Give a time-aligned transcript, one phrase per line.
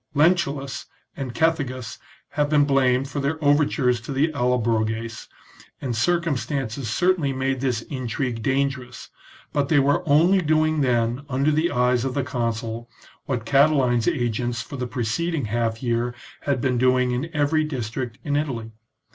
[0.15, 1.99] Lentulus and Cethegus
[2.29, 5.27] have been blamed for their overtures to the Allobroges,
[5.79, 9.11] and circumstances cer tainly made this intrigue dangerous,
[9.53, 12.89] but they were only doing then under the eyes of the consul
[13.25, 16.15] what Catiline's agents for the preceding half year
[16.47, 18.71] had been doing in every district in Italy.